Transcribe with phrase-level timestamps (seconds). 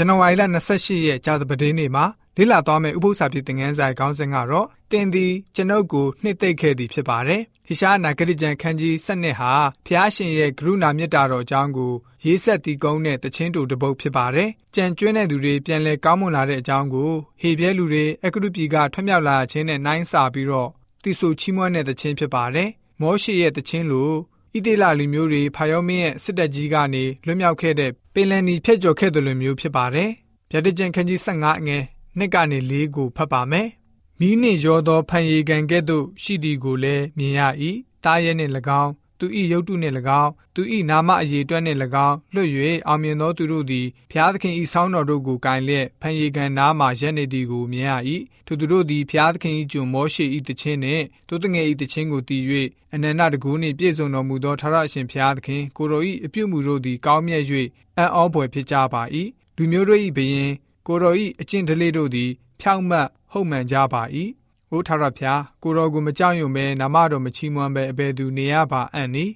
[0.00, 0.42] ဇန်နဝါရီလ
[0.76, 2.04] 28ရက်ကြာသပတေးနေ့မှာ
[2.36, 9.52] လေ့လာသွားမယ့်ဥပုသ္စာပြေသင်ခန်းစာခေါင်းစဉ်ကတော့တင်သည်ကျွန်ုပ်ကိုနှစ်သိမ့်ခဲ့သည်ဖြစ်ပါတယ်။ဟိရှားနာဂရိကျန်ခန်းကြီး7ဟာ
[9.86, 11.92] ဖျားရှင်ရဲ့ကရုဏာမေတ္တာတော်အကြောင်းကို
[12.24, 20.70] ရေးဆက်တည်ကုန်းတဲ့တခြင်းတူတစ်ပုဒ်ဖြစ်ပါတယ်။ကြံကျွင်းတဲ့သူတွေပြန်လဲကောင်းမွန်လာတဲ့အကြောင်းကိုဟေပြဲလူတွေအကရုပြည်ကထွတ်မြောက်လာခြင်းနဲ့နှိုင်းစာပြီးတော့
[21.02, 22.68] တိဆိုချီးမွမ်းတဲ့တခြင်းဖြစ်ပါတယ်။
[23.00, 24.10] မောရှေရဲ့တခြင်းလို
[24.54, 30.10] ဣတိလလူမျိုးတွေဖာယောမင်းရဲ့စစ်တပ်ကြီးကနေလွတ်မြောက်ခဲ့တဲ့ပင်လန်နီဖျက်ကျော်ခဲ့တဲ့လူမျိုးဖြစ်ပါတယ်။
[30.50, 31.82] ဗျာဒိကျန်ခန်းကြီး15အငယ်
[32.18, 33.68] နှစ်ကနေ၄ကိုဖတ်ပါမယ်။
[34.20, 37.40] မိနှင့်ရောသောဖန်ရီကံကဲ့သို့ရှိသည်ကိုလည်းမြင်ရ၏။
[38.04, 38.52] တားရဲနှင့်၎
[38.82, 42.50] င်း သူ၏ရုပ်တုနှင့်၎င်းသူ၏နာမအရေးအတွက်နှင့်၎င်းလွတ်၍
[42.86, 47.92] အောင်မြင်သောသူတို့သည်ဖျားသခင်၏ဆောင်းတော်တို့ကိုကင်လျက်ဖန်ရီကံနားမှရက်နေသည်ကိုမြင်ရ၏
[48.46, 52.42] ထိုသူတို့သည်ဖျားသခင်၏ကျွန်မောရှေ၏တခြင်းနှင့်တို့တငယ်၏တခြင်းကိုတည်၍
[52.94, 57.44] အနန္တတကူနှင့်ပြည့်စုံတော်မူသောထာဝရအရှင်ဖျားသခင်ကိုရော၏အပြုမှုတို့သည်ကောင်းမြတ်၍
[57.96, 59.02] အံ့ဩဖွယ်ဖြစ်ကြပါ၏
[59.56, 60.50] လူမျိုးတို့၏ဘယင်
[60.86, 62.30] ကိုရော၏အကျင့်ဒလေးတို့သည်
[62.60, 64.02] ဖြောင့်မတ်ဟုတ်မှန်ကြပါ၏။
[64.72, 69.26] အိုထာရဖျားကိုတော်ကိုမကြောက်ရွံ့ဘဲနာမတော်မချီးမွမ်းဘဲအဘယ်သူနေရပါအံ့နီ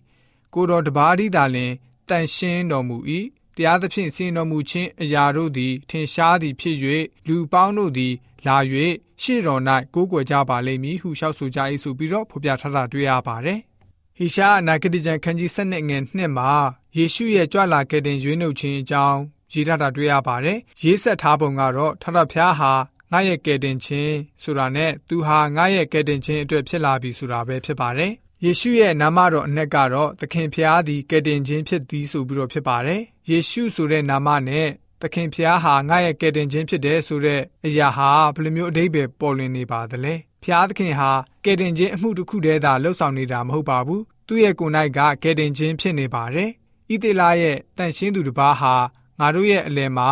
[0.54, 1.72] ကိုတော်တပါးဒီသာလင်
[2.08, 2.96] တန်ရှင်းတော်မူ၏
[3.56, 6.76] တရားသဖြင့်စင်တော်မူခြင်းအရာတို့သည် ထင်ရှားသည်ဖြစ်၍
[7.28, 8.12] လူပေါင်းတို့သည်
[8.46, 8.56] လာ၍
[9.22, 9.62] ရှေ့တော်၌
[9.94, 13.58] ကိုးကွယ်ကြပါလိမ့်မည်ဟုလျှောက်ဆိုကြ၏ဆိုပြီးတော့ဖော်ပြထားတာတွေ့ရပါတယ်။
[14.16, 16.52] ဟိရှားအနာဂတိကျမ်းခန်းကြီး7ငွေ2မှာ
[16.96, 19.20] ယေရှုရဲ့ကြွလာခဲ့တဲ့ရွေးနှုတ်ခြင်းအကြောင်း
[19.52, 22.72] ရေးထားတာတွေ့ရပါတယ်။ရေးဆက်ထားပုံကတော့ထထဖျားဟာ
[23.12, 28.12] ငါရဲ့ကယ်တင်ခြင်းဆိုတာနဲ့သူဟာငါရဲ့ကယ်တင်ခြင်းအတွက်ဖြစ်လာပြီဆိုတာပဲဖြစ်ပါတယ်။
[28.44, 34.68] ယေရှုရဲ့နာမတော်အနက်ကတော့သခင်ဖျားသည်ကယ်တင်ခြင်းဖြစ်သည်ဆိုပြီးတော့ဖြစ်ပါတယ်။ယေရှုဆိုတဲ့နာမနဲ့
[35.02, 41.10] သခင်ဖျားဟာငါရဲ့ကယ်တင်ခြင်းဖြစ်တယ်ဆိုတဲ့အရာဟာဘယ်လိုမျိုးအတိတ်ပဲပေါ်လွင်နေပါသလဲ။ဖျားသခင်ဟာ
[41.44, 46.50] ကယ်တင်ခြင်းအမှုတစ်ခုတည်းသာလှုပ်ဆောင်နေတာမဟုတ်ပါဘူး။သူ့ရဲ့ကိုယ်၌ကကယ်တင်ခြင်းဖြစ်နေပါတယ်။
[46.92, 48.74] ဣသေလရဲ့တန်ရှင်းသူတစ်ပါးဟာ
[49.18, 50.10] ငါတို့ရဲ့အလယ်မှာ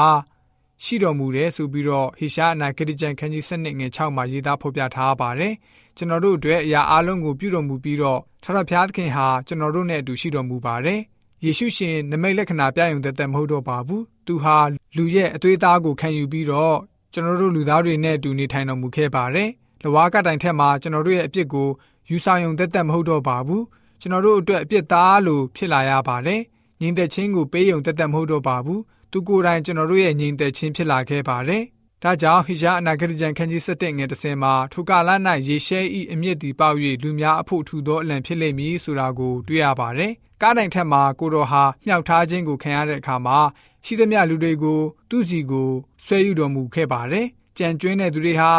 [0.85, 5.55] ရှိတော်မူတယ်ဆိုပြီးတော့ဟေရှားအနာဂတိကျမ်းခန်းကြီး7ငွေ6မှာရေးသားဖော်ပြထားပါတယ်။
[5.97, 11.01] ကျွန်တော်တို့အတွက်အရာအလုံးကိုပြုတော်မူပြီးတော့ထာဝရဘုရားသခင်ဟာကျွန်တော်တို့နဲ့အတူရှိတော်မူပါတယ်။
[11.45, 14.57] ယေရှုရှင်နမိတ်လက္ခဏာပြယုံတဲ့တဲ့မဟုတ်တော့ပါဘူး။သူဟာ
[14.97, 16.77] လူရဲ့အသွေးသားကိုခံယူပြီးတော့
[17.13, 19.49] ကျွန်တော်တို့လူသားတွေနဲ့အတူနေထိုင်တော်မူခဲ့ပါတယ်။
[19.83, 21.69] လဝါကတိုင်ထက်မှာကျွန်တော်တို့ရဲ့အပြစ်ကို
[22.11, 23.63] ယူဆောင်ယုံတဲ့တဲ့မဟုတ်တော့ပါဘူး။
[24.01, 26.41] ကျွန်တော်တို့အတွက်အပြစ်သားလို့ဖြစ်လာရပါတယ်။
[26.81, 28.81] ညီတဲ့ချင်းကိုပေးယုံတဲ့တဲ့မဟုတ်တော့ပါဘူး။
[29.13, 31.63] သူကိုယ်တိုင်ကျွန်တော်တို့ရဲ့ညီင်သက်ချင်းဖြစ်လာခဲ့ပါတယ်။
[32.03, 35.11] ဒါကြောင့်ဟိရှားအနာဂတ်ကျန်ခန်းကြီး7ငယ်30မှာထိုကာလ၌
[35.49, 36.71] ယေရှဲဤအမြင့်တီပေါ၍
[37.03, 40.13] လူများအဖို့ထူသောအလံဖြစ်လိမ့်မည်ဆိုတာကိုတွေ့ရပါတယ်။
[40.43, 43.39] ကားတိုင်ထက်မှာကိုတော်ဟာမြောက်ထားခြင်းကိုခံရတဲ့အခါမှာ
[43.85, 45.71] ရှိသမျှလူတွေကိုသူ့စီကို
[46.05, 47.27] ဆွဲယူတော်မူခဲ့ပါတယ်။
[47.59, 48.51] ကြံကျွင်းတဲ့သူတွေဟာ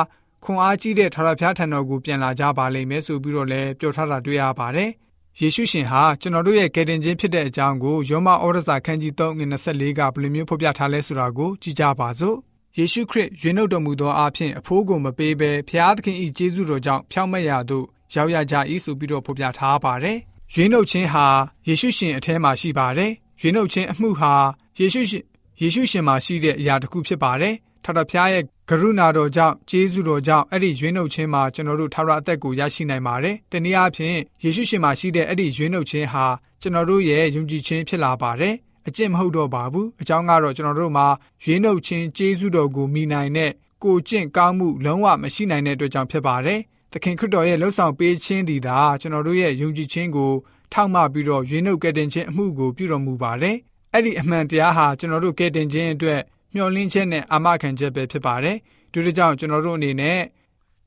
[0.43, 4.89] ခွန်အားကြီးတဲ့ထာဝရဘုရားထံတော်ကိုပြန်လာကြပါလိမ့်မယ်ဆိုပြီးတော့လည်းပြောထားတာတွေ့ရပါတယ်။
[5.39, 12.37] ယေရှုရှင်ဟာကျွန်တော်တို့ရဲ့ကယ်တင်ခြင်းဖြစ်တဲ့အကြောင်းကိုယောမဩရစာခန်းကြီး3ငွေ24ကဘယ်လိုမျိုးဖော်ပြထားလဲဆိုတာကိုကြည့်ကြပါစို့
[12.77, 20.17] ယေရှုခရစ်ရွေးနှုတ်တော်မူသောအားဖြင့်အဖိုးကိုမပေးဘဲဖျားသခင်၏ကျေးဇူးတော်ကြောင့်ဖြောင့်မတ်ရာသို့ရောက်ရကြ၏ဆိုပြီးတော့ဖော်ပြထားပါတယ်
[20.53, 21.25] ရွေးနှုတ်ခြင်းဟာ
[21.67, 23.11] ယေရှုရှင်အထဲမှာရှိပါတယ်
[23.41, 24.33] ရွေးနှုတ်ခြင်းအမှုဟာ
[24.79, 25.23] ယေရှုရှင်
[25.61, 36.25] ယေရှုရှင်မှာရှိတဲ့အရာတစ်ခုဖြစ်ပါတယ်ထထဖျားရဲ့က ရုဏာတော်ကြောင့်ကျေးဇူးတော်ကြောင့်အဲ့ဒီရွေးနှုတ်ခြင်းမှာကျွန်တော်တို့ထာဝရအသက်ကိုရရှိနိုင်ပါတယ်။တနည်းအားဖြင့်ယေရှုရှင်မှာရှိတဲ့အဲ့ဒီရွေးနှုတ်ခြင်းဟာ
[36.61, 38.53] ကျွန်တော်တို့ရဲ့ယုံကြည်ခြင်းဖြစ်လာပါတယ်။
[38.87, 41.07] အကျင့်မဟုတ်တော့ပါဘူး။အကြောင်းကတော့ကျွန်တော်တို့မှာ
[41.43, 43.51] ရွေးနှုတ်ခြင်းကျေးဇူးတော်ကိုမိနိုင်တဲ့
[43.83, 46.59] ကိုကျင့်ကောင်းမှုလုံးဝမရှိနိုင်တဲ့အတွက်ကြောင့်ဖြစ်ပါတယ်။
[46.91, 50.31] သခင်ခရစ်တော်ရဲ့လှုပ်ဆောင်ပေးခြင်းသည်သာကျွန်တော်တို့ရဲ့ယုံကြည်ခြင်းကို
[50.73, 53.55] ထောက်မပြီးတော့ရွေးနှုတ်ကယ်တင်ခြင်းအမှုကိုပြုတော်မူပါတယ်။
[53.93, 56.21] အဲ့ဒီအမှန်တရားဟာကျွန်တော်တို့ကယ်တင်ခြင်းအတွက်
[56.53, 58.57] မျှော်လင့်ချက်နဲ့အာမခံချက်ပဲဖြစ်ပါတယ်။
[58.91, 60.19] ဒီလိုကြောင့်ကျွန်တော်တို့အနေနဲ့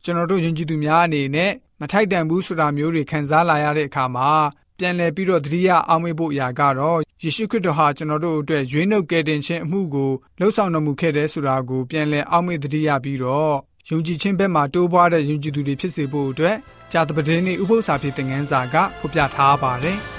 [0.04, 4.30] ကျွန်တော်တို့ယဉ်ကျေးသူများအနေနဲ့မထိုက်တန်ဘူးဆိုတာမျိုးတွေခံစားလာရတဲ့အခါမှာ
[4.78, 13.54] ပြန်လည်ပြီးတော့သတိရအောင်မေ့ဖို့အရာကတော့ယေရှုခရစ်တော်ဟာကျွန်တော်တို့အတွက်ရွေးနှုတ်ကယ်တင်ခြင်းအမှုကိုလှုပ်ဆောင်တော်မူခဲ့တဲ့ဆိုတာကိုပြန်လည်အောင်မေ့သတိရပြီးတော့
[13.88, 16.56] ယုံကြည်ခြင်းဘက်မှာတိုးပွားတဲ့ယုံကြည်သူတွေဖြစ်စေဖို့အတွက်
[16.92, 20.00] ဂျာတပဒင်းနေဥပု္ပ္ပစာဖြစ်တဲ့ငန်းစာကဖော်ပြထားပါတယ်။